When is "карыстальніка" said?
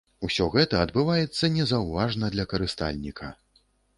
2.55-3.33